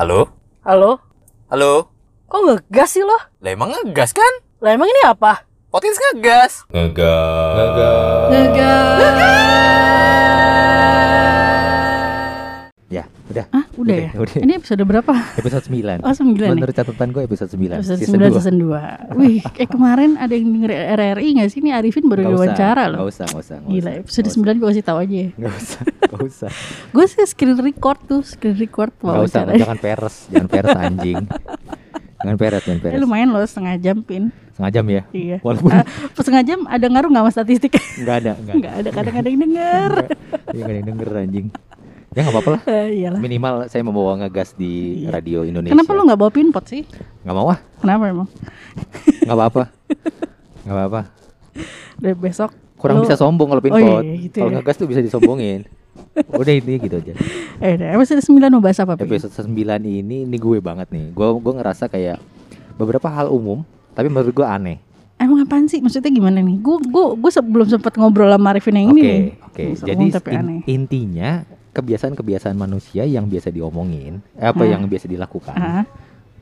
[0.00, 0.32] Halo?
[0.64, 0.96] Halo?
[1.52, 1.92] Halo?
[2.32, 3.20] Kok ngegas sih lo?
[3.44, 4.32] Lah emang ngegas kan?
[4.64, 5.44] Lah emang ini apa?
[5.68, 6.64] Potins ngegas.
[6.72, 8.32] Ngegas.
[8.32, 9.89] Ya, udah.
[13.50, 14.10] Ah, udah ya?
[14.14, 14.38] Udah.
[14.38, 15.10] Ini episode berapa?
[15.34, 15.98] Episode 9.
[16.00, 16.54] Oh, 9 nih.
[16.54, 17.66] Menurut catatan gue episode 9.
[17.76, 18.38] Episode season 9 dua.
[18.38, 19.18] season 2.
[19.18, 21.58] Wih, eh kemarin ada yang denger RRI gak sih?
[21.58, 22.96] Ini Arifin baru Nggak usah, diwawancara loh.
[22.96, 23.56] Nggak usah, nggak usah.
[23.56, 24.46] nggak Gila, usah, episode nggak usah.
[24.46, 25.28] 9 gue kasih tahu aja ya.
[25.34, 26.50] Nggak usah, nggak usah.
[26.88, 29.58] Gue sih screen record tuh, screen record Nggak usah, wawancara.
[29.58, 31.18] jangan peres, jangan peres anjing.
[32.20, 32.98] Jangan peres, jangan Eh, peres.
[33.00, 34.30] lumayan loh setengah jam pin.
[34.52, 35.02] Setengah jam ya.
[35.10, 35.36] Iya.
[35.40, 37.72] Walaupun Ah, setengah jam ada ngaruh gak sama statistik?
[37.98, 39.90] nggak ada, nggak ada, kadang ada yang denger.
[40.46, 41.46] Iya nggak ada yang denger anjing.
[42.10, 42.62] Ya nggak apa-apa lah.
[42.98, 43.20] Iyalah.
[43.20, 45.14] Minimal saya membawa ngegas di Iya.
[45.14, 45.72] radio Indonesia.
[45.72, 46.82] Kenapa lu gak bawa pinpot sih?
[47.22, 47.58] Nggak mau ah?
[47.78, 48.28] Kenapa emang?
[49.26, 49.62] Nggak apa-apa.
[50.66, 51.00] Nggak apa-apa.
[51.96, 54.02] Dari besok Kurang lu- bisa sombong kalau Oh, iya, pinpot.
[54.18, 54.56] gitu kalau ya.
[54.58, 55.60] ngegas tuh bisa disombongin.
[56.32, 57.12] Udah ini gitu aja.
[57.60, 58.96] Eh, udah, episode 9 mau bahas apa?
[58.96, 59.46] Episode 9
[59.78, 61.12] ini ini gue banget nih.
[61.12, 62.18] Gue gue ngerasa kayak
[62.74, 64.82] beberapa hal umum tapi menurut gue aneh.
[65.14, 65.78] Emang apaan sih?
[65.78, 66.56] Maksudnya gimana nih?
[66.58, 69.20] Gue gue gue sebelum sempat ngobrol sama Arifin yang Oke, ini nih.
[69.44, 69.62] oke.
[69.68, 70.58] Bisa Jadi ngomong tapi in- aneh.
[70.66, 71.30] intinya
[71.80, 74.68] kebiasaan-kebiasaan manusia yang biasa diomongin, eh, apa Ah.
[74.68, 75.84] yang biasa dilakukan, Ah,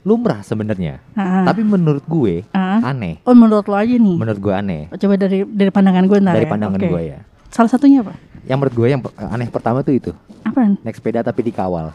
[0.03, 0.99] lumrah sebenarnya.
[1.15, 2.83] ah, Tapi menurut gue ah.
[2.85, 3.23] aneh.
[3.23, 4.17] Oh menurut lo aja nih.
[4.17, 4.83] Menurut gue aneh.
[4.93, 6.51] Coba dari dari pandangan gue ntar Dari ya.
[6.51, 6.89] pandangan Oke.
[6.89, 7.19] gue ya.
[7.49, 8.13] Salah satunya apa?
[8.45, 10.11] Yang menurut gue yang per- aneh pertama tuh itu
[10.43, 10.77] Apaan?
[10.81, 11.93] naik sepeda tapi dikawal.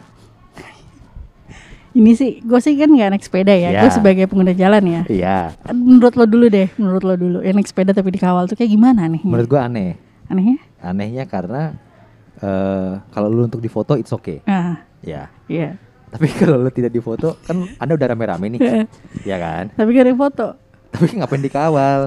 [1.94, 3.70] Ini sih, gue sih kan gak naik sepeda ya.
[3.70, 3.80] Iya.
[3.86, 5.00] Gue sebagai pengguna jalan ya.
[5.06, 5.36] Iya.
[5.70, 7.38] Menurut lo dulu deh, menurut lo dulu.
[7.38, 9.22] Yang naik sepeda tapi dikawal tuh kayak gimana nih?
[9.22, 9.94] Menurut gue aneh.
[10.26, 10.58] Anehnya?
[10.82, 11.78] Anehnya karena
[12.36, 14.42] eh kalau lu untuk difoto it's okay.
[14.44, 15.28] Ah, Ya.
[15.46, 15.76] iya.
[16.08, 18.60] Tapi kalau lu tidak difoto kan Anda udah rame-rame nih.
[19.30, 19.70] ya kan?
[19.70, 20.46] Tapi gak ada yang foto.
[20.90, 22.00] Tapi ngapain dikawal?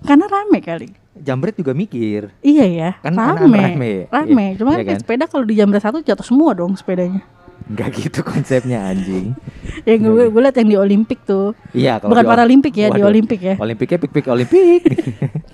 [0.00, 0.88] Karena rame kali.
[1.12, 2.32] Jambret juga mikir.
[2.40, 3.58] Iya ya, Kan rame.
[3.60, 3.94] rame.
[4.08, 4.44] Rame.
[4.48, 4.98] Iya, Cuma iya kan kan?
[4.98, 7.20] sepeda kalau di jam satu jatuh semua dong sepedanya.
[7.62, 9.36] Enggak gitu konsepnya anjing.
[9.80, 11.56] Ya gue gue liat yang di Olimpik tuh.
[11.72, 13.08] Iya, kalau Bukan di- Paralimpik ya, di Waduh.
[13.08, 13.54] Olimpik ya.
[13.56, 14.80] Olimpiknya pik-pik Olimpik.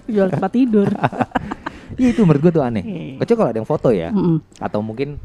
[0.06, 0.89] Jual tempat tidur.
[1.97, 2.83] Iya itu menurut gue tuh aneh.
[2.83, 3.12] Iya.
[3.19, 4.09] Kecuali kalau ada yang foto ya.
[4.11, 4.37] Mm-mm.
[4.57, 5.17] Atau mungkin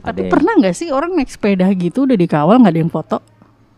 [0.00, 2.90] ada Tapi yang- pernah nggak sih orang naik sepeda gitu udah dikawal nggak ada yang
[2.90, 3.18] foto?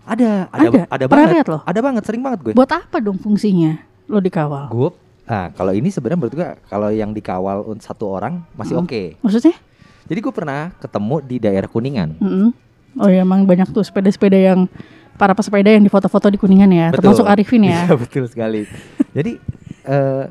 [0.05, 0.81] ada, ada, Ada?
[0.87, 1.35] ada, Pernah banget.
[1.35, 1.59] lihat lo?
[1.61, 2.53] Ada banget, sering banget gue.
[2.55, 3.75] Buat apa dong fungsinya
[4.07, 4.71] lo dikawal?
[4.71, 4.91] Gue
[5.27, 8.87] Nah, kalau ini sebenarnya menurut gue kalau yang dikawal satu orang masih Hmm.
[8.87, 9.19] oke.
[9.19, 9.59] Maksudnya?
[10.07, 12.15] Jadi gue pernah ketemu di daerah Kuningan.
[12.17, 12.55] Mm-mm.
[12.97, 14.71] Oh ya emang banyak tuh sepeda-sepeda yang
[15.13, 17.11] para pesepeda yang difoto-foto di kuningan ya, Betul.
[17.11, 17.83] termasuk Arifin ya.
[17.83, 18.71] Iya, betul sekali.
[19.11, 19.43] Jadi
[19.83, 20.25] eh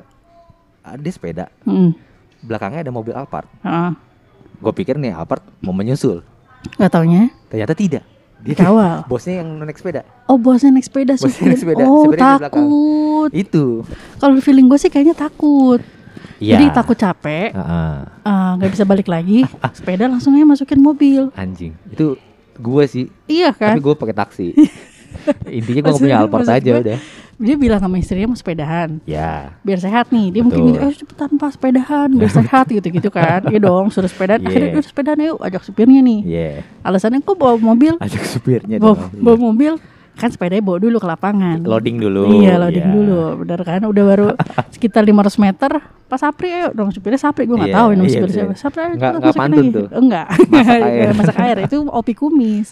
[0.87, 1.91] ada sepeda, Mm.
[2.39, 3.49] belakangnya ada mobil Alphard.
[3.59, 3.97] Ah,
[4.55, 6.21] Gue pikir nih Alphard mau menyusul.
[6.75, 8.03] nggak taunya Ternyata tidak.
[8.37, 9.03] Dia dikawal.
[9.09, 10.01] bosnya yang naik sepeda.
[10.25, 11.47] Oh bosnya naik sepeda Bosnya supir.
[11.47, 13.29] naik sepeda, Oh sepedanya takut.
[13.31, 13.65] Itu.
[14.15, 15.81] Kalau feeling gue sih kayaknya takut.
[16.35, 16.55] Iya.
[16.55, 18.03] Jadi takut capek, ah,
[18.55, 19.47] nggak bisa balik lagi,
[19.77, 21.31] sepeda langsung aja masukin mobil.
[21.33, 21.71] anjing.
[21.87, 22.19] Itu
[22.55, 23.71] gue sih, Iya kan?
[23.71, 24.47] tapi gue pakai taksi.
[25.47, 26.99] Intinya gue punya Alphard aja gue- udah.
[27.35, 29.03] Dia bilang sama istrinya mau sepedahan.
[29.03, 29.51] Ya.
[29.59, 30.55] biar sehat nih dia Betul.
[30.55, 34.39] mungkin gitu, eh cepetan pak sepedahan biar sehat gitu gitu kan iya dong suruh sepedaan
[34.39, 34.47] Yeah.
[34.47, 36.49] akhirnya udah sepedaan yuk ajak supirnya nih Iya.
[36.81, 39.19] alasannya kok bawa mobil Ajak supirnya bawa, dong.
[39.19, 39.73] bawa mobil
[40.13, 42.39] kan sepedanya bawa dulu ke lapangan Loading dulu.
[42.39, 42.93] iya loading Iya.
[42.93, 44.27] dulu benar kan udah baru
[44.73, 45.71] sekitar 500 meter
[46.05, 48.37] pas Sapri ayo dong supirnya Sapri gue nggak Iya, tahu ini iya, supir betul.
[48.37, 49.75] siapa Sapri ayo, Nggak- kita nggak masukin pantun lagi.
[49.75, 49.87] tuh.
[49.93, 51.07] enggak Masak air.
[51.19, 52.67] masak air itu opi kumis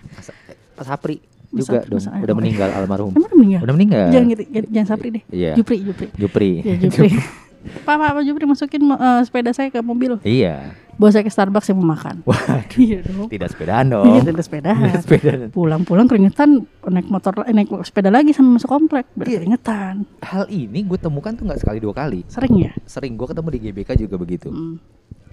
[0.74, 1.18] Pas Sapri
[1.53, 2.02] juga Masak- dong.
[2.19, 3.12] Udah meninggal almarhum.
[3.12, 4.06] emang udah meninggal Udah meninggal.
[4.09, 5.52] jangan gitu jangan, Sapri deh Iya.
[5.53, 6.52] Jupri Jupri Jupri.
[6.59, 7.09] ya Jupri
[7.64, 10.75] Pak, Pak, Pak Jupri masukin eh, sepeda saya ke mobil Iya.
[10.94, 12.22] Bawa saya ke Starbucks saya mau makan.
[12.22, 12.78] Waduh.
[12.78, 13.25] Iya dong.
[13.25, 14.25] Tidak sepedaan Iya, dong.
[14.25, 14.72] tidak sepeda.
[14.72, 15.40] Tidak sepedaan.
[15.50, 16.50] Pulang-pulang keringetan
[16.84, 19.08] naik motor eh, naik sepeda lagi sama masuk komplek.
[19.08, 19.18] Iya.
[19.41, 20.06] Berkeringetan.
[20.20, 22.22] Hal ini gue temukan tuh nggak sekali dua kali.
[22.28, 22.72] Sering ya?
[22.84, 24.50] Sering gue ketemu di GBK juga begitu.
[24.50, 24.78] Hmm.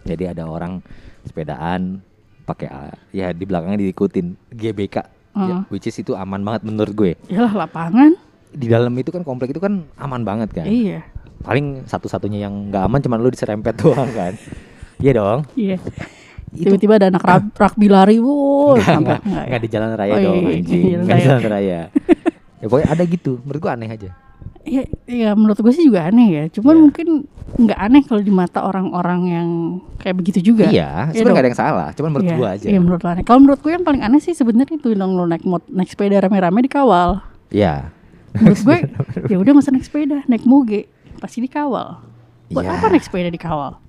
[0.02, 0.80] Jadi ada orang
[1.24, 2.00] sepedaan
[2.42, 2.68] pakai
[3.10, 4.96] ya di belakangnya diikutin GBK.
[5.30, 5.62] Ya, Hmm.
[5.68, 7.12] which is itu aman banget menurut gue.
[7.26, 8.18] Yalah lapangan.
[8.50, 10.66] Di dalam itu kan komplek itu kan aman banget kan.
[10.66, 11.06] Iya.
[11.40, 14.34] Paling satu-satunya yang nggak aman cuman lu diserempet doang kan.
[14.98, 15.40] Iya dong.
[15.54, 15.78] Iya.
[16.50, 18.98] Itu Tiba-tiba ada anak rag- rugby lari, wow, ya?
[19.22, 20.82] enggak di jalan raya Oh, iya, dong iya, anjing.
[20.98, 21.80] Enggak di jalan raya.
[22.60, 23.32] ya pokoknya ada gitu.
[23.40, 24.10] Menurut gua aneh aja.
[24.60, 26.44] Iya, iya, menurut gue sih juga aneh ya.
[26.52, 26.82] Cuman Iya.
[26.84, 27.06] mungkin
[27.50, 29.48] nggak aneh kalau di mata orang-orang yang
[29.96, 30.68] kayak begitu juga.
[30.68, 31.88] Iya, Iya sebenarnya nggak ada yang salah.
[31.96, 32.66] Cuman menurut Iya, gua aja.
[32.68, 33.24] Iya menurut lo aneh.
[33.24, 36.20] Kalau menurut gue yang paling aneh sih sebenarnya itu dong lo naik mot naik sepeda
[36.20, 37.24] rame-rame dikawal.
[37.48, 37.88] Iya.
[38.36, 38.76] Menurut gue
[39.32, 40.86] ya udah masa naik sepeda, naik moge
[41.18, 42.04] pasti dikawal.
[42.48, 42.76] Buat Iya.
[42.76, 43.80] apa naik sepeda dikawal?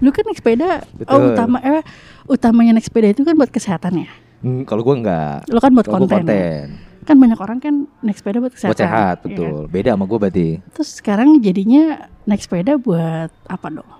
[0.00, 1.12] Lu kan naik sepeda, Betul.
[1.12, 1.82] oh utama eh
[2.24, 4.10] utamanya naik sepeda itu kan buat kesehatan ya.
[4.40, 5.38] Hmm, kalau gua enggak.
[5.46, 6.24] Lu kan buat konten.
[6.24, 6.66] ya.
[7.10, 8.70] Kan banyak orang kan naik sepeda buat kesehatan.
[8.70, 9.26] Buat sehat, iya kan?
[9.26, 9.56] betul.
[9.66, 10.48] Beda sama gua berarti.
[10.70, 11.82] Terus sekarang jadinya
[12.22, 13.90] naik sepeda buat apa dong?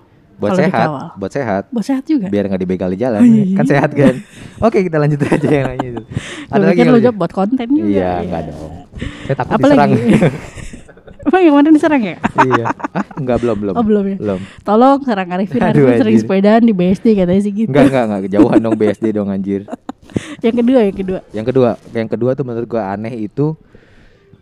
[0.40, 1.06] buat kalau sehat, dikawal.
[1.20, 1.62] buat sehat.
[1.68, 2.26] Buat sehat juga.
[2.32, 3.56] Biar nggak dibegal di jalan, Oh, iya.
[3.60, 4.14] kan sehat kan.
[4.64, 6.02] Oke kita lanjut aja yang lain itu.
[6.56, 7.04] Ada lagi lagi?
[7.04, 7.84] jawab buat konten juga.
[7.92, 8.72] Iya nggak dong.
[9.28, 9.90] Saya takut Apa diserang.
[11.20, 12.16] Emang yang mana diserang ya?
[12.40, 12.66] iya.
[12.88, 13.74] Ah enggak belum belum.
[13.76, 14.16] Oh belum ya.
[14.16, 14.40] Belum.
[14.64, 17.68] Tolong serang Arifin, Aduh, Arifin sering sepedaan di BSD katanya sih gitu.
[17.68, 19.68] Enggak enggak enggak kejauhan dong BSD dong anjir.
[20.44, 21.20] Yang kedua, yang kedua.
[21.30, 23.54] Yang kedua, yang kedua tuh menurut gua aneh itu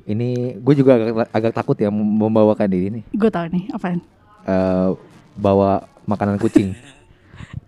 [0.04, 4.00] ini gue juga agak, agak takut ya membawakan diri nih Gue tau nih apaan.
[4.42, 4.88] eh
[5.34, 6.72] bawa makanan kucing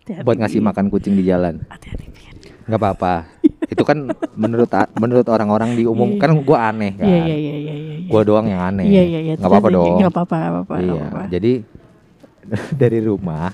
[0.01, 0.25] Hati-hati.
[0.25, 2.09] buat ngasih makan kucing di jalan Hati-hati.
[2.65, 3.29] Nggak apa-apa
[3.67, 6.19] itu kan menurut menurut orang-orang di umum Iya.
[6.19, 7.95] kan gua aneh kan Iya, iya, iya, iya, iya.
[7.99, 8.09] iya.
[8.09, 9.33] gua doang yang aneh Iya, iya, iya.
[9.37, 10.73] nggak apa-apa Terus, dong Nggak apa-apa, nggak apa-apa.
[10.73, 11.23] nggak iya apa-apa.
[11.29, 11.53] jadi
[12.81, 13.53] dari rumah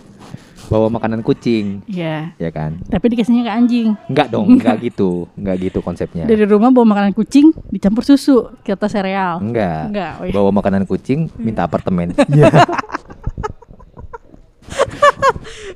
[0.66, 2.34] bawa makanan kucing Iya.
[2.34, 3.88] ya kan Tapi dikasihnya ke anjing.
[4.06, 8.86] nggak dong nggak gitu nggak gitu konsepnya Dari rumah bawa makanan kucing dicampur susu kata
[8.86, 9.38] sereal.
[9.38, 10.12] enggak Enggak.
[10.12, 10.32] Oh, iya.
[10.32, 12.50] bawa makanan kucing minta apartemen iya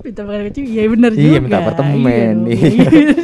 [0.01, 1.23] Minta makanan kucing, iya bener juga.
[1.23, 2.35] Iya, minta apartemen.
[2.47, 2.91] Iya, Iya.
[2.91, 3.15] iya.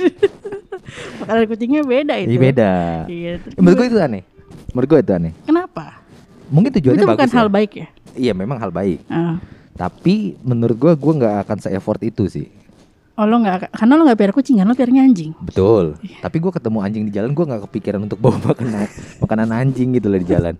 [1.21, 2.29] makanan kucingnya beda itu.
[2.29, 2.73] Iya beda
[3.07, 3.31] Iya.
[3.35, 4.23] Eh, menurut gua- gue itu aneh
[4.71, 5.85] menurut gue itu aneh Kenapa?
[6.47, 7.37] mungkin tujuannya Itu bagus bukan ya.
[7.37, 7.87] hal baik ya?
[8.15, 9.41] iya memang hal baik Ah.
[9.77, 12.49] Tapi menurut gue gue nggak akan se effort itu sih
[13.17, 15.33] Oh lo nggak, karena lo nggak piara kucing kan, lo piaranya anjing.
[15.39, 16.21] betul Iya.
[16.21, 18.89] tapi gue ketemu anjing di jalan gue nggak kepikiran untuk bawa makanan
[19.19, 20.53] makanan anjing gitu loh di jalan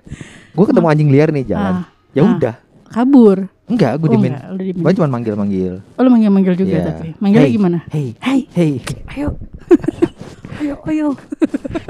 [0.51, 2.13] gue ketemu anjing liar nih jalan Ah.
[2.13, 2.33] ya Ah.
[2.33, 2.55] udah
[2.87, 3.51] Kabur.
[3.67, 4.33] enggak gue Oh, dimin
[4.73, 6.87] gue cuma manggil manggil Oh lo manggil-manggil juga Iya.
[6.87, 7.09] tapi.
[7.19, 7.79] Manggilnya Hey, gimana?
[7.89, 8.73] hey Hai, hey
[9.13, 9.29] ayo.
[10.57, 11.07] ayo, ayo.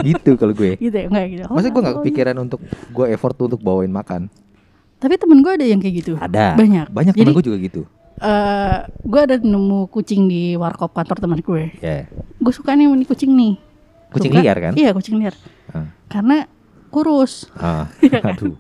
[0.03, 1.43] gitu kalau gue gitu ya, enggak gitu.
[1.47, 2.59] Oh, gue nggak kepikiran untuk
[2.91, 4.27] gue effort untuk bawain makan.
[4.97, 6.13] Tapi temen gue ada yang kayak gitu.
[6.17, 6.89] ada Banyak.
[6.89, 7.83] banyak temen gue juga gitu
[8.17, 11.69] eh gue ada nemu kucing di warkop kantor teman gue.
[11.79, 13.61] ya Gue suka nih nih kucing nih.
[14.09, 14.41] kucing Suka.
[14.41, 15.37] liar kan Iya kucing liar.
[15.69, 15.93] Ah.
[16.07, 16.49] Karena
[16.89, 17.45] kurus.
[17.55, 17.85] ah.
[18.01, 18.33] Iya kan?
[18.35, 18.57] aduh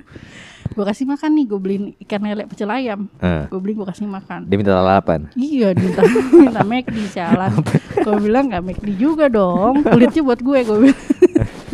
[0.66, 3.08] Gue kasih makan nih, gue beliin ikan lele pecel ayam.
[3.16, 3.48] Ah.
[3.48, 4.44] Gue beli gue kasih makan.
[4.44, 6.04] dia minta lalapan Iya minta
[6.36, 7.56] minta McD sialan.
[7.96, 9.80] Gue bilang nggak McD juga dong.
[9.82, 11.00] Kulitnya buat gue gue bilang.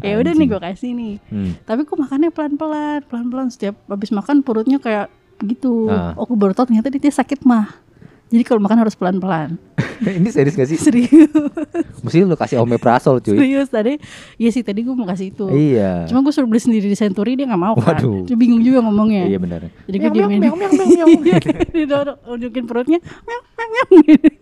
[0.00, 1.14] ya udah nih gue kasih nih.
[1.28, 1.50] hmm.
[1.64, 5.08] Tapi kok makannya pelan-pelan, pelan-pelan setiap habis makan perutnya kayak
[5.42, 5.90] gitu.
[5.90, 6.14] Ah.
[6.14, 7.82] Oh, aku baru tahu ternyata dia sakit mah.
[8.32, 9.60] Jadi kalau makan harus pelan-pelan.
[10.02, 11.30] ini serius gak sih Serius,
[12.02, 14.00] mesti lu kasih omeprazol cuy serius tadi.
[14.40, 15.46] Iya sih tadi gue mau kasih itu.
[15.52, 18.00] iya Cuma gue suruh beli sendiri di Century dia nggak mau kan.
[18.00, 18.24] Waduh.
[18.24, 19.28] Dia bingung juga ngomongnya.
[19.28, 20.40] iya benar Jadi gue diemin.
[20.42, 20.58] meong.
[21.76, 22.98] Dia dorong, unjukin perutnya.
[23.04, 24.41] Meong, meong, meong.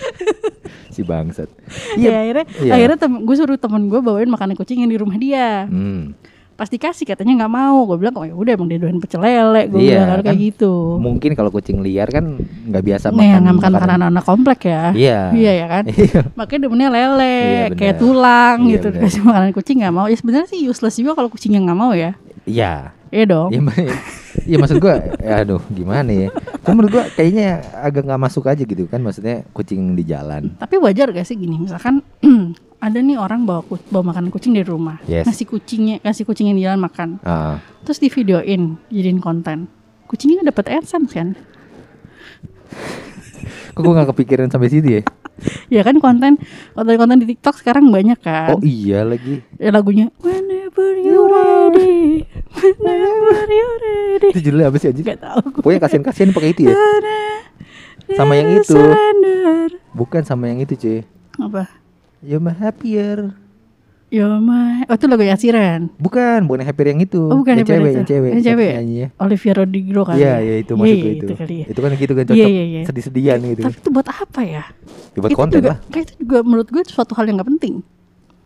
[0.90, 1.48] si bangsat
[1.94, 2.72] Ya, akhirnya, Iya.
[2.72, 5.66] akhirnya tem gue suruh temen gue bawain makanan kucing yang di rumah dia.
[5.66, 6.16] hmm.
[6.56, 7.84] Pas dikasih katanya nggak mau.
[7.84, 9.68] Gue bilang, oh ya udah emang dia doain pecel lele.
[9.68, 10.72] Gue Iya, bilang kan kayak gitu.
[10.96, 14.88] mungkin kalau kucing liar kan nggak biasa Nih, yang makan makan makanan anak komplek ya.
[14.90, 15.84] iya Iya ya kan.
[15.92, 17.76] iya Makanya demennya lele, Iya, bener.
[17.76, 18.86] kayak tulang Iya, gitu.
[18.88, 19.00] bener.
[19.04, 20.06] Dikasih makanan kucing nggak mau.
[20.08, 22.16] Ya sebenarnya sih useless juga kalau kucing yang nggak mau ya.
[22.48, 23.48] iya Iya dong.
[23.54, 23.60] Iya,
[24.44, 26.28] iya maksud gua, ya aduh gimana ya?
[26.62, 30.50] Cuma menurut gua kayaknya agak nggak masuk aja gitu kan, maksudnya kucing di jalan.
[30.58, 32.02] Tapi wajar gak sih gini, misalkan
[32.86, 35.24] ada nih orang bawa bawa makanan kucing dari rumah, Yes.
[35.24, 39.70] ngasih kucingnya, kasih kucing yang di jalan makan, Ah, terus di videoin, jadiin konten.
[40.06, 41.28] Kucingnya kan dapat AdSense kan?
[43.76, 45.02] Kok gua nggak kepikiran sampai situ ya?
[45.68, 46.40] Ya kan konten
[46.72, 48.56] konten-konten di TikTok sekarang banyak kan.
[48.56, 49.44] Oh iya lagi.
[49.60, 52.24] Ya lagunya Whenever you ready,
[52.56, 54.28] whenever you ready.
[54.32, 55.04] Itu judulnya apa sih anjir?
[55.04, 55.60] Gak tau gue.
[55.60, 56.74] Pokoknya kasihan-kasihan pakai itu ya.
[58.16, 58.80] Sama yang itu.
[59.92, 60.98] Bukan sama yang itu cuy.
[61.36, 61.68] Apa?
[62.24, 63.36] You're my happier.
[64.06, 65.90] Yo my, oh itu lagu Yasiran.
[65.98, 67.26] Bukan, bukan yang happier yang itu.
[67.26, 67.98] Oh, bukan yang yang cewek, itu.
[67.98, 68.30] yang cewek.
[68.30, 68.72] Yang cewek.
[68.78, 69.08] Nyanyinya?
[69.18, 70.18] Olivia Rodrigo kali.
[70.22, 70.36] Iya, ya?
[70.38, 71.26] iya itu Iya, maksud iya, gua itu.
[71.26, 71.66] itu kali ya.
[71.66, 72.38] Itu kan gitu kan cocok.
[72.38, 72.82] Iya, iya, iya.
[72.86, 73.60] Sedih-sedihan gitu.
[73.66, 74.62] Tapi itu buat apa ya?
[75.10, 75.78] Ya, buat itu konten juga, lah.
[75.90, 77.74] Kayak itu juga menurut gue suatu hal yang gak penting.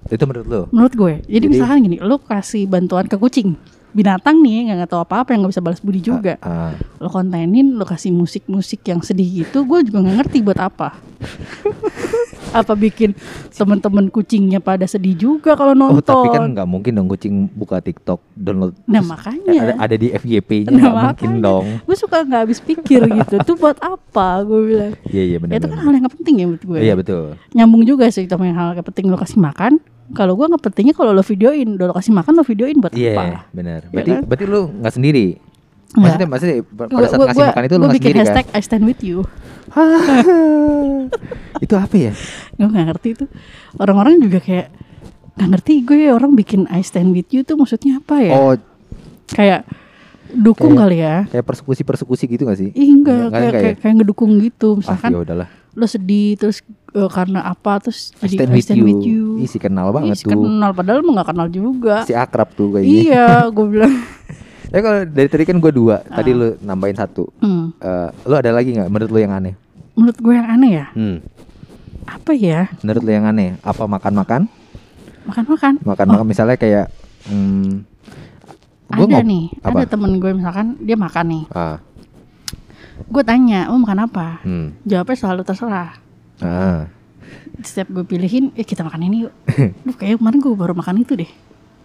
[0.08, 0.60] Itu menurut lo.
[0.72, 1.14] Menurut gue.
[1.20, 3.52] Jadi, Jadi- misalkan gini, lo kasih bantuan ke kucing.
[3.90, 6.38] Binatang nih nggak tahu apa-apa yang nggak bisa balas budi juga.
[6.40, 10.94] Ah, Lo kontenin, lo kasih musik-musik yang sedih gitu, gue juga nggak ngerti buat apa.
[12.52, 13.14] apa bikin
[13.48, 16.02] temen-temen kucingnya pada sedih juga kalau Oh nonton?
[16.02, 19.50] tapi kan nggak mungkin dong kucing buka TikTok download Nah, makanya.
[19.52, 23.34] ada, ada di FYP-nya Nah, nggak mungkin dong Gue suka nggak habis pikir gitu.
[23.36, 24.42] Itu buat apa?
[24.42, 24.92] Gue bilang.
[25.06, 26.78] iya iya benar Ya, itu kan hal yang gak penting ya menurut gue.
[26.80, 29.78] iya betul nyambung juga sih sama yang hal yang penting lo kasih makan
[30.10, 33.46] kalau gua nggak pentingnya kalau lo videoin lo kasih makan lo videoin buat iya apa
[33.50, 34.22] benar Iya berarti kan?
[34.24, 35.26] berarti lu nggak sendiri
[35.92, 38.44] maksudnya maksudnya pada saat gua- ngasih gua- makan itu lu gua nggak bikin sendiri hashtag
[38.44, 39.18] kan I stand with you
[41.64, 42.12] itu apa ya?
[42.54, 43.24] Gue nggak ngerti itu.
[43.74, 44.68] Orang-orang juga kayak
[45.34, 48.32] nggak ngerti gue orang bikin I stand with you tuh maksudnya apa ya?
[48.32, 48.54] Oh.
[49.30, 49.62] Kayak
[50.30, 51.16] dukung Kayak- kali ya.
[51.26, 52.70] kayak persekusi persekusi gitu gak sih?
[52.70, 54.68] Ih enggak, Nggak- kayak, nggak kayak, kayak ngedukung gitu.
[54.70, 55.48] Ah Misalkan ya udahlah.
[55.70, 59.38] lo sedih terus eh, karena apa Terus I jadi stand with you.
[59.38, 60.34] Ih, si kenal banget Ih, si tuh.
[60.34, 62.02] kenal padahal emang gak kenal juga.
[62.02, 62.90] Si akrab tuh kayaknya.
[62.90, 63.94] Iya gue bilang
[64.70, 66.36] Ya kalau dari tadi kan gue dua, tadi Ah.
[66.36, 67.26] lu nambahin satu.
[67.38, 67.74] Hmm.
[67.76, 69.54] Eh, lu ada lagi nggak menurut lu yang aneh?
[69.92, 71.18] Menurut gue yang aneh ya, Hmm.
[72.06, 72.70] apa ya?
[72.80, 73.58] Menurut lu yang aneh?
[73.60, 74.46] Apa makan-makan?
[75.22, 75.82] Makan-makan.
[75.82, 76.86] Makan-makan misalnya kayak
[77.26, 77.82] hmm,
[78.88, 79.76] gua ada nih, apa?
[79.76, 81.44] ada temen gue misalkan dia makan nih.
[81.50, 81.78] Ah,
[83.02, 84.44] Gue tanya, mau makan apa?
[84.44, 84.84] hmm.
[84.84, 85.96] Jawabnya selalu terserah.
[86.38, 86.86] Ah.
[87.58, 89.34] Setiap gue pilihin, eh kita makan ini yuk.
[89.84, 91.30] Duh kayak kemarin gue baru makan itu deh.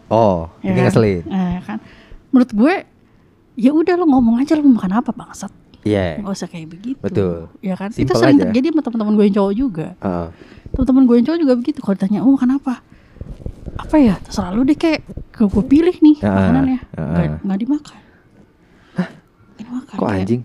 [0.06, 0.86] Oh, Ya ini kan?
[0.86, 1.24] ngeselin.
[1.26, 1.78] Eh, kan.
[2.36, 2.74] Menurut gue,
[3.56, 5.56] ya udah lo ngomong aja lo mau makan apa bangsat.
[5.88, 6.20] Iya.
[6.20, 7.00] Gak usah kayak begitu.
[7.00, 7.48] Betul.
[7.64, 7.96] Ya kan?
[7.96, 8.44] Simple itu sering aja.
[8.52, 9.88] terjadi sama teman-teman gue yang cowok juga.
[10.04, 10.28] Ah.
[10.76, 11.80] Teman-teman gue yang cowok juga begitu.
[11.80, 12.74] Kalau ditanya, oh makan apa?
[13.80, 14.20] Apa ya?
[14.20, 15.00] Terserah lu deh kayak
[15.32, 16.80] gue, gue pilih nih Ah, makanannya.
[16.92, 17.06] ah.
[17.08, 18.00] Nggak, nggak dimakan.
[19.00, 19.10] Hah?
[19.56, 19.96] Dimakan.
[19.96, 20.42] Kok anjing?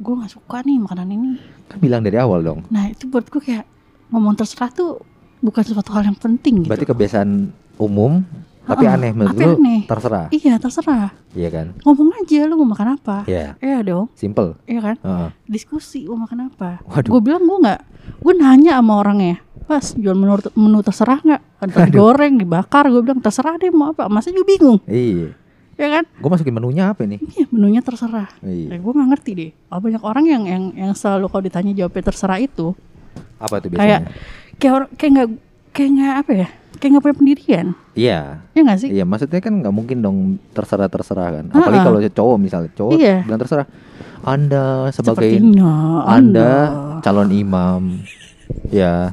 [0.00, 1.32] Gue gak suka nih makanan ini.
[1.66, 2.62] Kan bilang dari awal dong.
[2.70, 3.66] Nah itu buat gue kayak
[4.08, 5.02] ngomong terserah tuh
[5.40, 6.70] bukan suatu hal yang penting gitu.
[6.70, 8.22] Berarti kebiasaan umum
[8.70, 9.80] tapi Ah, aneh menurut lu aneh.
[9.84, 10.26] terserah.
[10.30, 11.10] Iya terserah.
[11.30, 11.66] Iya kan?
[11.82, 13.16] Ngomong aja lu mau makan apa.
[13.24, 13.58] Iya.
[13.58, 14.06] Iya dong.
[14.14, 14.54] Simple.
[14.64, 14.96] Iya kan?
[14.96, 15.28] Heeh.
[15.44, 16.78] Diskusi mau makan apa.
[16.84, 17.10] Waduh.
[17.10, 17.80] Gue bilang gue nggak.
[18.16, 19.42] Gue nanya sama orangnya.
[19.66, 21.42] Pas jual menu, menu terserah nggak?
[21.60, 22.86] Ada goreng, dibakar.
[22.86, 24.06] Gue bilang terserah deh mau apa.
[24.06, 24.78] Masa juga bingung.
[24.84, 25.34] Iya.
[25.74, 26.04] Ya kan?
[26.12, 27.18] Gue masukin menunya apa nih?
[27.18, 28.28] Iya menunya terserah.
[28.40, 28.74] Iya.
[28.74, 29.50] Ya, gue nggak ngerti deh.
[29.68, 32.76] Oh, banyak orang yang yang yang selalu kalau ditanya jawabnya terserah itu
[33.38, 33.98] Apa tuh kayak biasanya?
[34.54, 35.28] kayak orang kayak nggak
[35.72, 36.48] kayak nggak apa ya?
[36.80, 37.66] Kayak nggak punya pendirian.
[37.92, 38.20] Iya.
[38.56, 38.88] Ya nggak sih?
[38.88, 40.18] Iya, maksudnya kan nggak mungkin dong
[40.56, 41.44] terserah terserah kan.
[41.52, 41.86] Ah, Apalagi ah.
[41.86, 43.16] kalau cowok misalnya, cowok Iya.
[43.28, 43.66] bilang terserah.
[44.20, 45.72] Anda sebagai Sepertinya
[46.04, 46.50] Anda
[47.00, 48.04] calon imam,
[48.68, 49.12] ya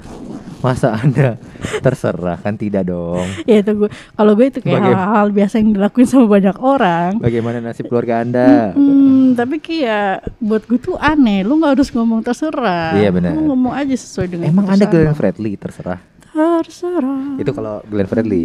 [0.59, 1.37] masa Anda
[1.85, 3.23] terserah kan tidak dong.
[3.45, 7.61] ya itu gue kalau gue itu kayak hal-hal biasa yang dilakuin sama banyak orang Bagaimana
[7.61, 8.73] nasib keluarga Anda?
[8.73, 11.45] Hmm, tapi kayak buat gue tuh aneh.
[11.45, 12.97] Lu nggak harus ngomong terserah.
[12.97, 13.37] Iya, benar.
[13.37, 15.13] Lu ngomong aja sesuai dengan Emang Anda lo.
[15.13, 15.99] Fredly terserah.
[16.37, 17.41] Terserah.
[17.41, 18.43] Itu kalau Glenn Fredly.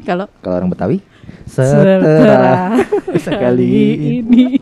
[0.00, 0.98] kalau Kalau orang Betawi
[1.44, 2.80] seterah
[3.26, 3.68] sekali
[4.18, 4.56] ini.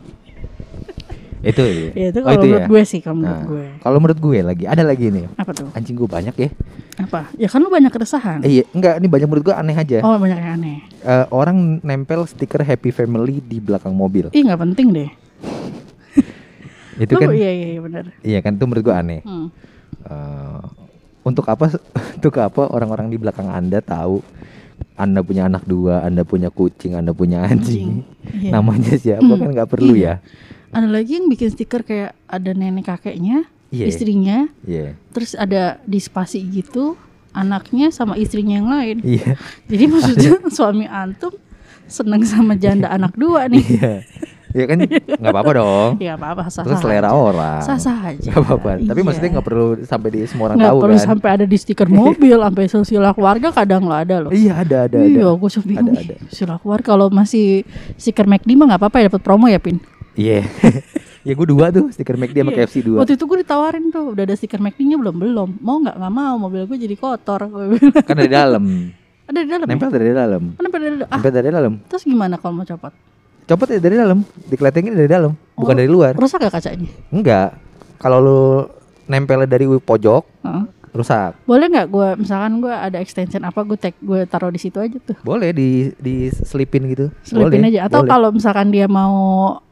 [1.42, 1.90] Itu ya.
[1.92, 2.68] Ya, itu Oh, kalau menurut ya?
[2.68, 3.66] gue sih kalau menurut Nah, gue.
[3.78, 5.26] Kalau menurut gue lagi ada lagi nih.
[5.34, 5.70] Apa tuh?
[5.74, 6.48] Anjing gue banyak ya.
[6.98, 7.30] Apa?
[7.34, 8.42] Ya kan lu banyak keresahan.
[8.42, 9.98] Eh, iya, enggak, ini banyak menurut gue aneh aja.
[10.02, 10.78] Oh banyak yang aneh.
[11.00, 14.30] Eh, orang nempel stiker happy family di belakang mobil.
[14.30, 15.10] Ih nggak penting deh.
[17.02, 18.04] Itu Lu, kan iya iya iya, benar.
[18.22, 19.20] iya kan itu menurut gue aneh.
[19.22, 19.48] Hmm.
[20.04, 20.62] Eh,
[21.22, 21.70] untuk apa
[22.18, 24.22] untuk apa orang-orang di belakang Anda tahu
[24.92, 28.02] Anda punya anak dua, Anda punya kucing, Anda punya anjing.
[28.26, 28.50] Iya.
[28.58, 30.18] Namanya siapa Hmm, kan nggak perlu iya.
[30.20, 30.74] ya.
[30.74, 33.86] Ada lagi yang bikin stiker kayak ada nenek kakeknya, Iya.
[33.88, 34.98] istrinya, Iya.
[35.14, 36.98] terus ada di spasi gitu,
[37.30, 38.96] anaknya sama istrinya yang lain.
[39.06, 39.38] Iya.
[39.70, 41.32] Jadi maksudnya suami antum
[41.86, 43.62] seneng sama janda anak dua nih.
[43.62, 43.94] Iya.
[44.52, 45.90] Ya kan nggak apa-apa dong.
[45.96, 47.60] Ya apa-apa sah Terus selera orang.
[47.60, 48.28] Sah-sah aja.
[48.28, 48.70] Nggak apa-apa.
[48.78, 49.06] Tapi Iya.
[49.06, 51.06] maksudnya nggak perlu sampai di semua orang Nggak tahu perlu kan.
[51.08, 54.30] sampai ada di stiker mobil, sampai sosial keluarga kadang nggak ada loh.
[54.30, 55.34] Iya ada ada iya, ada.
[55.34, 55.92] gue suka bingung.
[55.92, 56.16] Ada, ada.
[56.28, 59.80] Sosial keluarga kalau masih stiker McD mah nggak apa-apa ya dapat promo ya pin.
[60.12, 60.44] Iya.
[61.26, 62.58] ya gue dua tuh stiker McD sama Iya.
[62.62, 62.98] KFC dua.
[63.00, 65.48] Waktu itu gue ditawarin tuh, udah ada stiker McD-nya belum belum.
[65.58, 67.48] Mau nggak nggak mau, mobil gue jadi kotor.
[68.04, 68.92] Kan dari dalam.
[69.22, 69.64] ada di dalam.
[69.64, 69.94] Nempel Ya?
[69.96, 70.42] dari dalam.
[70.52, 71.08] Kenapa dari dalam?
[71.08, 71.72] Ah, Nempel dari dalam.
[71.86, 72.92] terus gimana kalau mau copot?
[73.52, 74.24] Copot ya dari dalam.
[74.48, 75.78] Dikletengin dari dalam, bukan Oh.
[75.78, 76.12] dari luar.
[76.14, 76.88] Rusak gak kacanya?
[77.08, 77.52] Enggak.
[77.96, 78.42] Kalau lu
[79.04, 80.64] nempelnya dari pojok, Heeh.
[80.90, 81.36] rusak.
[81.42, 84.96] Boleh nggak gue misalkan gue ada extension apa gue tag gue taruh di situ aja
[84.98, 85.16] tuh.
[85.20, 87.12] Boleh di di selipin gitu.
[87.22, 89.14] Selipin Boleh, aja atau kalau misalkan dia mau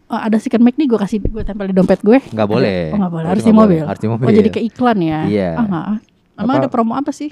[0.06, 2.20] eh, ada stiker McD gue kasih gue tempel di dompet gue.
[2.20, 2.80] Nggak boleh.
[2.90, 3.80] Oh nggak boleh, harus di mobil.
[3.80, 4.26] boleh, harus di mobil.
[4.26, 5.20] Oh jadi ke iklan ya?
[5.24, 5.50] Iya.
[5.54, 5.84] Ah nggak.
[5.86, 5.98] ah.
[6.36, 7.30] Emang Apa- ada promo apa sih?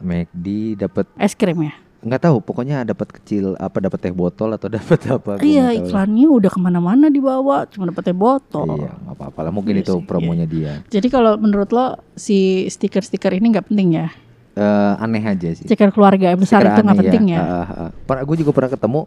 [0.00, 1.74] McD dapat Es krim ya?
[2.04, 6.50] Nggak tahu pokoknya dapat kecil apa dapat teh botol atau dapat apa iya iklannya udah
[6.52, 8.76] ke mana-mana dibawa cuma dapet teh botol.
[8.76, 12.68] iya nggak apa-apa lah mungkin Iya itu sih, promonya dia Jadi kalau menurut lo si
[12.68, 14.08] stiker-stiker ini nggak penting ya?
[14.54, 17.40] Eh, aneh aja sih Stiker keluarga yang besar Stiker itu nggak aneh, penting ya?
[17.40, 17.90] Ah, ah, ah.
[18.06, 19.00] Pernah gue juga pernah ketemu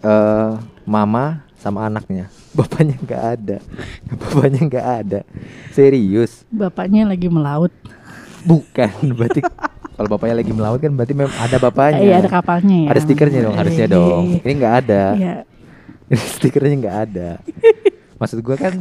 [0.00, 0.50] eh
[0.86, 3.56] mama sama anaknya bapaknya nggak ada
[4.22, 5.20] bapaknya nggak ada
[5.74, 7.74] serius Bapaknya lagi melaut.
[8.46, 9.42] bukan berarti
[9.96, 12.88] kalau bapaknya lagi melaut kan berarti memang ada bapaknya Iya ada kapalnya ya.
[12.88, 15.34] ada stikernya dong harusnya Eh, dong ini nggak ada Iya.
[16.14, 17.28] stikernya nggak ada
[18.14, 18.74] maksud gue kan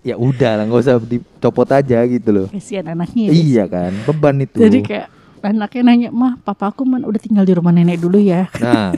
[0.00, 3.24] ya udah lah nggak usah dicopot aja gitu loh Kasihan anaknya.
[3.26, 3.32] ya.
[3.32, 5.08] iya kan beban itu Jadi kayak
[5.40, 8.92] anaknya nanya, "Mah, papa aku man udah tinggal di rumah nenek dulu ya." nah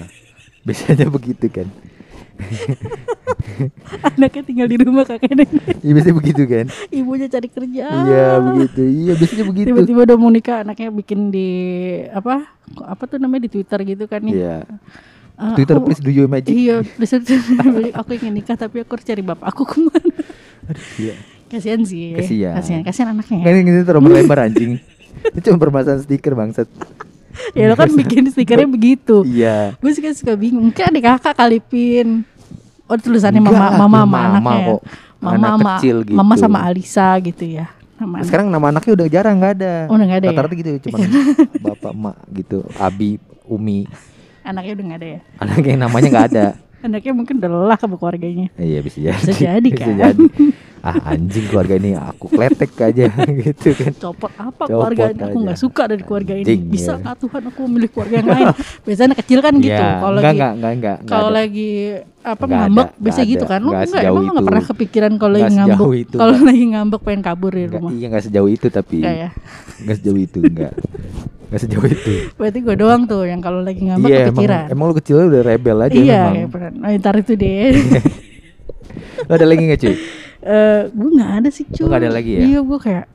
[0.63, 1.67] biasanya begitu kan
[4.17, 5.77] anaknya tinggal di rumah kakek nenek.
[5.81, 7.85] Iya biasanya begitu kan Ibunya cari kerja.
[7.89, 11.49] Iya begitu Iya biasanya begitu Tiba-tiba udah mau nikah anaknya bikin di
[12.11, 12.47] apa?
[12.83, 14.35] Apa tuh namanya di Twitter gitu kan nih.
[14.39, 14.57] Iya
[15.33, 16.85] "Ah, Twitter aku- please do you magic Iya,
[17.97, 20.13] aku ingin nikah tapi aku harus cari bapak aku ke mana?
[21.01, 21.15] Iya
[21.49, 22.17] Kasihan sih.
[22.17, 22.55] Kasihan.
[22.57, 23.45] Kasihan, kasihan anaknya.
[23.45, 24.81] Kan ini terlalu lebar anjing
[25.33, 26.69] Itu cuma permasalahan stiker bangsat
[27.57, 29.25] ya lo kan bikin stikernya begitu.
[29.25, 30.69] Iya Gue suka suka bingung.
[30.69, 32.29] Mungkin ada kakak kali pin.
[32.87, 34.53] Oh tulisannya Enggak mama mama sama mama anaknya.
[34.53, 34.67] ya?
[34.67, 34.81] kok.
[35.23, 36.17] Mama Anak kecil gitu.
[36.19, 37.67] mama sama Alisa gitu ya.
[37.95, 38.27] Nama anak.
[38.27, 39.75] Sekarang nama anaknya udah jarang nggak ada.
[39.87, 40.33] Oh, udah nggak ada ya?
[40.35, 40.97] Rata-rata gitu cuma
[41.65, 43.11] bapak emak gitu, Abi,
[43.45, 43.87] Umi.
[44.43, 45.21] anaknya udah nggak ada ya.
[45.39, 46.47] Anaknya namanya nggak ada.
[46.83, 48.51] Anaknya mungkin udah lelah sama keluarganya.
[48.59, 49.15] Iya bisa jadi.
[49.15, 49.95] Bisa jadi, Bisa kan?
[49.95, 50.25] jadi.
[50.83, 53.07] Ah anjing keluarga ini aku kletek aja
[53.41, 53.93] gitu kan.
[53.95, 55.23] Copot apa Copot keluarga ini?
[55.23, 56.43] Aku nggak suka dari keluarga ini.
[56.45, 56.99] Anjing, Bisa ya.
[56.99, 58.47] nggak Tuhan aku memilih keluarga yang lain?
[58.85, 59.71] Biasanya anak kecil kan gitu.
[59.73, 61.71] Iya, Kalau enggak, lagi enggak, enggak, enggak, enggak kalau lagi
[62.23, 63.59] apa Nggak ngambek ada, biasa nggak gitu kan.
[63.59, 64.49] Lu Nggak enggak emang nggak itu.
[64.51, 65.79] pernah kepikiran kalau Nggak lagi ngambek
[66.13, 67.91] kalau lagi ngambek pengen kabur dari Enggak, rumah.
[67.93, 69.29] iya enggak sejauh itu tapi Enggak ya.
[69.79, 70.73] enggak sejauh itu enggak.
[71.47, 72.13] Enggak sejauh itu.
[72.35, 74.65] Berarti gue doang tuh yang kalau lagi ngambek Iya, emang, kepikiran.
[74.69, 76.35] emang lu kecil udah rebel aja iya, memang.
[76.35, 76.71] kayak pernah.
[76.75, 77.71] Nah, ntar itu deh.
[79.23, 79.95] Lu ada lagi enggak cuy?
[80.43, 81.83] Eh, gue nggak ada sih cuy.
[81.83, 82.43] Oh, nggak ada lagi ya?
[82.43, 83.07] Iya, gue kayak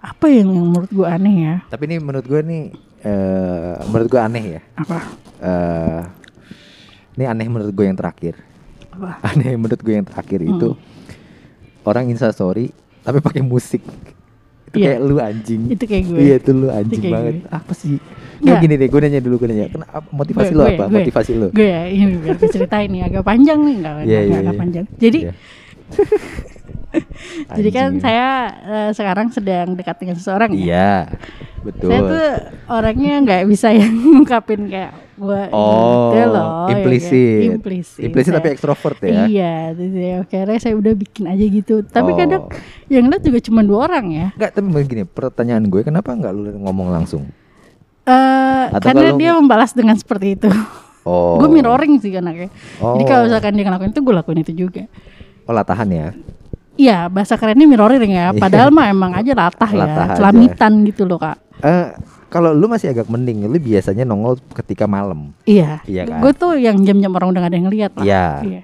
[0.00, 1.54] apa yang yang menurut gue aneh ya?
[1.66, 2.62] Tapi ini menurut gue nih
[3.00, 4.60] eh menurut gue aneh ya.
[4.74, 4.98] Apa?
[5.38, 6.00] eh
[7.14, 8.34] ini aneh menurut gue yang terakhir.
[8.90, 9.20] Apa?
[9.28, 10.50] Aneh menurut gue yang terakhir Hmm.
[10.50, 10.68] itu
[11.82, 13.84] orang insta story tapi pakai musik.
[14.66, 14.96] Itu Iya.
[14.96, 15.62] kayak lu anjing.
[15.68, 16.18] Itu kayak gue.
[16.18, 17.34] Iya itu lu anjing kayak banget.
[17.36, 17.48] gue.
[17.50, 17.96] Apa sih?
[17.96, 18.40] Nggak.
[18.42, 19.66] Kayak gini deh, gue nanya dulu gue nanya.
[19.68, 20.84] Kenapa motivasi Gue- lu gue- apa?
[20.86, 20.96] gue.
[20.96, 21.48] Motivasi lu?
[21.50, 24.52] Gue ya, ini biar gue ceritain nih agak panjang nih, enggak Iya, iya, agak iya.
[24.58, 24.84] panjang.
[24.96, 25.32] Jadi Iya.
[27.56, 28.26] jadi kan saya
[28.60, 30.58] eh, sekarang sedang dekat dengan seseorang ya.
[30.58, 30.92] Iya.
[31.60, 31.88] Betul.
[31.88, 32.26] Saya tuh
[32.68, 37.40] orangnya nggak bisa yang ngungkapin kayak gue Oh, gitu loh, ya implisit.
[37.44, 37.54] kan?
[37.54, 38.00] implisit.
[38.02, 39.28] Implisit Saya- tapi ekstrovert ya.
[39.28, 41.74] Iya, jadi ya, akhirnya saya udah bikin aja gitu.
[41.84, 42.16] Tapi Oh.
[42.16, 42.42] kadang
[42.88, 44.26] yang lihat juga cuma dua orang ya.
[44.32, 47.28] Enggak, tapi begini, pertanyaan gue kenapa enggak lu ngomong langsung?
[48.02, 50.48] Eh, Atau karena dia membalas dengan seperti itu.
[51.00, 51.36] Oh.
[51.36, 52.48] gue mirroring sih anaknya.
[52.76, 53.06] Jadi Oh.
[53.06, 54.82] kalau misalkan dia ngelakuin itu, gue lakuin itu juga.
[55.44, 56.08] Oh, latahan ya.
[56.80, 58.32] Iya, bahasa kerennya mirroring ya.
[58.32, 61.36] Padahal mah emang aja latah, Latah ya, celamitan gitu loh kak.
[61.60, 61.92] Eh,
[62.32, 65.36] kalau lu masih agak mending, lu biasanya nongol ketika malam.
[65.44, 65.84] Iya.
[65.84, 66.24] Iya kan?
[66.24, 68.04] Gue tuh yang jam-jam orang udah gak ada yang lihat lah.
[68.08, 68.24] Iya.
[68.48, 68.60] Iya.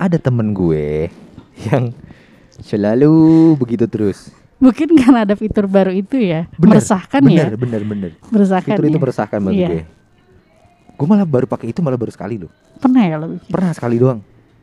[0.00, 1.12] Ada temen gue
[1.68, 1.92] yang
[2.64, 3.12] selalu
[3.60, 4.32] begitu terus.
[4.56, 7.56] Mungkin karena ada fitur baru itu ya, Bener, meresahkan bener, ya.
[7.56, 9.02] Bener, bener, Meresahkan Fitur itu ya.
[9.04, 9.68] meresahkan bagi Iya.
[9.68, 9.82] gue.
[11.00, 12.52] Gue malah baru pakai itu malah baru sekali loh.
[12.76, 13.36] Pernah ya lo?
[13.48, 14.20] Pernah sekali doang.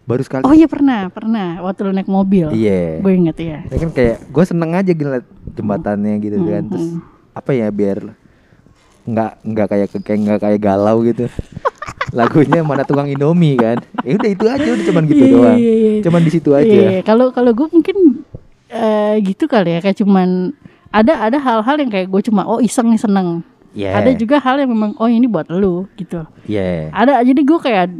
[0.07, 0.47] Baru sekali.
[0.47, 1.59] Oh iya pernah, pernah.
[1.59, 2.47] Waktu lo naik mobil.
[2.55, 3.03] Iya.
[3.03, 3.59] Gue inget ya.
[3.67, 6.63] Ya kan kayak gue seneng aja ngeliat jembatannya gitu kan.
[6.63, 7.35] Hmm, Terus hmm.
[7.35, 7.97] apa ya biar
[9.07, 11.27] nggak nggak kayak kayak nggak kayak galau gitu.
[12.17, 13.83] Lagunya mana tukang Indomie kan.
[14.07, 15.57] Ya udah itu aja udah cuman gitu Iya, doang.
[15.59, 15.91] iya, iya.
[16.07, 16.71] Cuman di situ aja.
[16.87, 18.23] Iya, kalau kalau gue mungkin
[18.71, 20.55] eh, gitu kali ya, kayak cuman
[20.87, 23.43] ada ada hal-hal yang kayak gue cuma oh iseng nih seneng.
[23.75, 23.91] Iya.
[23.99, 26.23] Ada juga hal yang memang oh ini buat lu gitu.
[26.47, 26.95] Iya.
[26.95, 27.91] Ada jadi gue kayak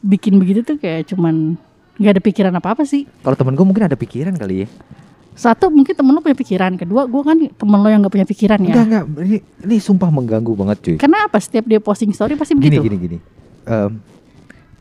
[0.00, 1.56] bikin begitu tuh kayak cuman
[1.96, 3.04] nggak ada pikiran apa apa sih.
[3.20, 4.68] Kalau temen gue mungkin ada pikiran kali ya.
[5.30, 8.60] Satu mungkin temen lo punya pikiran, kedua gue kan temen lo yang gak punya pikiran
[8.60, 8.74] ya.
[8.74, 10.96] Enggak enggak ini, ini sumpah mengganggu banget cuy.
[10.96, 12.84] Kenapa setiap dia posting story pasti Gini begitu?
[12.84, 13.18] gini gini.
[13.64, 14.00] Em,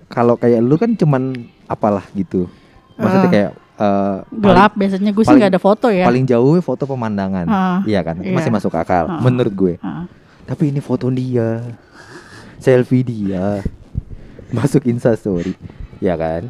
[0.08, 1.32] kalau kayak lu kan cuman
[1.64, 2.50] apalah gitu.
[2.96, 3.32] Maksudnya Ah.
[3.32, 6.04] kayak eh, Gelap biasanya gue sih paling- nggak ada foto ya.
[6.04, 7.46] paling jauh foto pemandangan.
[7.46, 8.20] Ah, iya kan?
[8.20, 8.36] iya.
[8.36, 9.22] Masih masuk akal Ah.
[9.22, 9.74] menurut gue.
[9.80, 10.04] Ah.
[10.44, 11.64] Tapi ini foto dia.
[12.58, 13.64] Selfie dia.
[14.58, 15.54] Masuk Insta story.
[16.00, 16.50] Ya kan?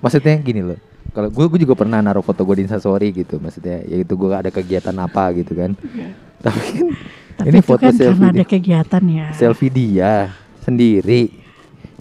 [0.00, 0.78] Maksudnya gini loh.
[1.14, 3.38] Kalau gue, gue juga pernah naruh foto gue di Insta story gitu.
[3.38, 5.76] Maksudnya yaitu gue ada kegiatan apa gitu kan.
[6.40, 6.86] Tapi kan
[7.34, 8.46] Tapi ini itu foto kan selfie karena ada dia.
[8.46, 9.26] kegiatan ya.
[9.30, 10.12] Selfie dia
[10.62, 11.30] sendiri.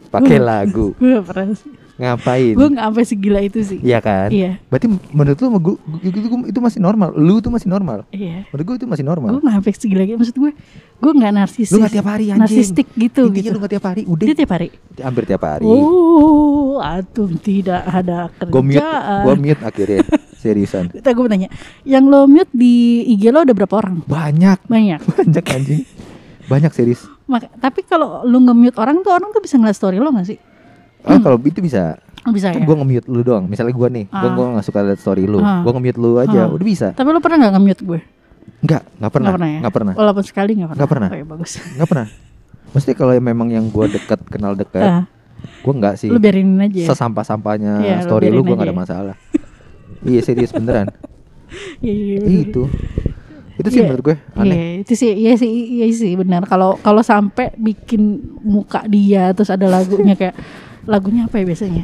[0.10, 0.94] Pakai lagu.
[0.98, 1.83] Gue pernah sih.
[1.94, 2.58] Ngapain?
[2.58, 3.78] Gue gak sampai segila itu sih.
[3.86, 4.34] Iya kan?
[4.34, 4.58] Iya.
[4.66, 5.76] Berarti menurut lu gue,
[6.50, 7.14] itu masih normal.
[7.14, 8.10] Lu tuh masih normal.
[8.10, 8.50] Iya.
[8.50, 9.30] Menurut gue itu masih normal.
[9.38, 10.18] Gue gak sampai segila gitu.
[10.18, 10.52] Maksud gue,
[10.98, 11.70] gue gak narsisis.
[11.70, 12.42] Lu gak tiap hari anjing.
[12.42, 13.30] Narsistik gitu.
[13.30, 13.54] Intinya gitu.
[13.54, 14.02] lu gak tiap hari.
[14.10, 14.26] Udah.
[14.26, 14.68] Dia tiap hari.
[14.98, 15.66] Hampir tiap hari.
[15.70, 18.54] Oh, atum tidak ada kerjaan.
[18.58, 18.90] Gue mute,
[19.22, 20.02] gue mute akhirnya.
[20.42, 20.90] Seriusan.
[20.98, 21.50] Kita gue tanya,
[21.86, 24.02] yang lo mute di IG lo ada berapa orang?
[24.10, 25.00] Banyak, Banyak.
[25.22, 25.86] banyak anjing.
[26.50, 27.06] Banyak serius.
[27.30, 30.40] Maka, tapi kalau lu nge-mute orang tuh orang tuh bisa ngeliat story lo gak sih?
[31.06, 32.00] Ah kalau itu bisa.
[32.24, 32.66] Oh, bisa Kan ya.
[32.66, 33.44] gue nge-mute lu doang.
[33.44, 34.32] Misalnya gue nih, gue Ah.
[34.32, 35.38] gue gak suka liat story lu.
[35.38, 35.60] Ah.
[35.60, 36.48] Gue nge-mute lu aja, Ah.
[36.48, 36.88] udah bisa.
[36.92, 38.00] Tapi lo pernah gak nge-mute gue?
[38.60, 39.28] Enggak, nggak pernah.
[39.28, 39.60] Nggak pernah ya?
[39.60, 39.94] Nggak pernah.
[39.94, 40.78] Walaupun sekali gak pernah.
[40.78, 41.10] Nggak pernah.
[41.10, 41.52] Oh, ya, bagus.
[41.60, 42.08] Nggak pernah.
[42.74, 45.04] Mesti kalau memang yang gue deket kenal deket, Ah,
[45.60, 46.08] gue nggak sih.
[46.08, 46.84] lu biarin aja.
[46.90, 48.80] Sesampah-sampahnya Iya, lu story lu biarin gue gak aja ada ya.
[48.80, 49.16] masalah.
[50.02, 50.88] iya serius beneran.
[51.80, 52.64] Iya, iya, Iya, itu.
[53.54, 54.50] Itu sih Iya, menurut gue aneh.
[54.50, 56.42] Iya, itu sih, iya sih, iya sih benar.
[56.44, 58.02] Kalau kalau sampai bikin
[58.42, 60.34] muka dia terus ada lagunya kayak
[60.86, 61.84] lagunya apa ya biasanya?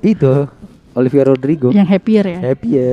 [0.00, 0.46] Itu
[0.92, 1.70] Olivia Rodrigo.
[1.70, 2.38] Yang happier ya.
[2.44, 2.92] Happy ya.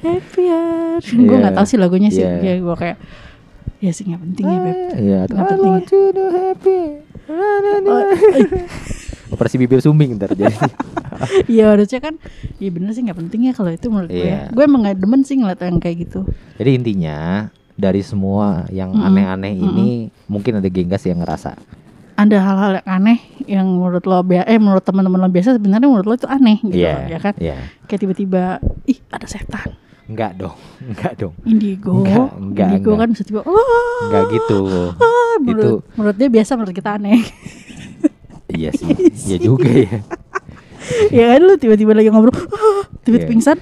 [0.00, 1.00] happier.
[1.16, 1.40] Gue Iya.
[1.40, 2.20] nggak tahu sih lagunya sih.
[2.20, 2.40] Iya.
[2.40, 2.96] Ya gue kayak
[3.80, 4.76] ya sih nggak penting ya beb.
[4.92, 6.80] Iya, Nggak I penting want to do happy.
[7.30, 8.02] Oh,
[9.32, 10.52] Operasi bibir sumbing ntar jadi.
[11.46, 12.16] Iya harusnya kan,
[12.56, 14.24] iya bener sih nggak penting ya kalau itu menurut gue.
[14.24, 14.48] Iya.
[14.50, 16.24] Gue emang nggak demen sih ngeliat yang kayak gitu.
[16.56, 17.18] jadi intinya
[17.76, 19.68] dari semua yang aneh-aneh Mm-mm.
[19.70, 19.88] ini
[20.26, 21.60] mungkin ada genggas yang ngerasa.
[22.20, 26.06] Ada hal-hal yang aneh yang menurut lo biasa eh menurut teman-teman lo biasa sebenarnya menurut
[26.06, 27.08] lo itu aneh gitu Iya.
[27.08, 27.56] ya kan Iya.
[27.84, 28.42] kayak tiba-tiba
[28.84, 29.72] ih ada setan
[30.04, 30.58] Enggak dong.
[30.90, 31.34] Enggak dong.
[31.44, 33.00] indigo Enggak, enggak, indigo enggak.
[33.00, 34.58] kan bisa tiba oh Enggak gitu.
[35.40, 37.20] menurut, Itu- menurut dia biasa menurut kita aneh
[38.50, 38.90] Iya sih.
[39.26, 39.98] Iya juga ya.
[41.08, 43.30] ya kan lu tiba-tiba lagi ngobrol "Ah," tiba-tiba Iya.
[43.30, 43.58] pingsan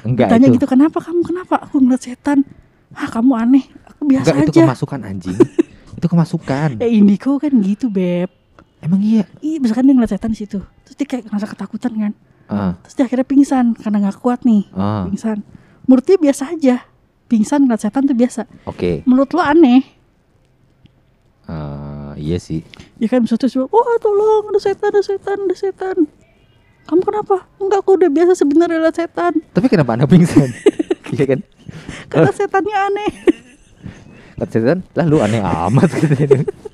[0.00, 0.54] Enggak tanya itu.
[0.54, 2.46] gitu kenapa kamu kenapa aku ngeliat setan
[2.94, 5.36] ah kamu aneh aku biasa Enggak itu aja kemasukan anjing.
[5.98, 6.78] Itu kemasukan.
[6.78, 8.30] ya indigo kan gitu beb
[8.78, 9.26] Emang iya.
[9.42, 12.12] Iya, misalkan dia ngeliat setan di situ, terus dia kayak ngerasa ketakutan kan,
[12.46, 15.02] Ah, terus dia akhirnya pingsan karena nggak kuat nih, ah.
[15.10, 15.42] pingsan.
[15.82, 16.86] Menurut dia biasa aja,
[17.26, 18.46] pingsan ngeliat setan tuh biasa.
[18.70, 19.02] Oke.
[19.02, 19.82] Menurut lo aneh,
[21.48, 22.60] Ah, iya sih.
[23.00, 25.96] ya kan bisa terus, wah tolong ada setan, ada setan, ada setan.
[26.86, 27.50] Kamu kenapa?
[27.58, 29.32] Enggak, aku udah biasa sebenarnya lihat setan.
[29.52, 30.48] Tapi kenapa anda pingsan?
[31.08, 31.40] Iya kan?
[32.12, 33.10] Karena setannya aneh.
[34.38, 35.90] Kata setan, lah lu aneh amat.